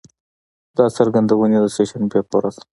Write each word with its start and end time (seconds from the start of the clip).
دا 0.77 0.85
څرګندونې 0.97 1.57
د 1.63 1.65
سه 1.75 1.83
شنبې 1.89 2.21
په 2.29 2.33
ورځ 2.39 2.55